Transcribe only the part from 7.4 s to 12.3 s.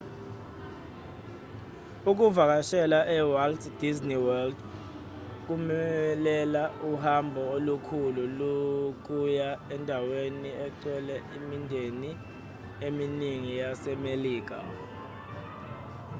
olukhulu lokuya endaweni engcwele emindenini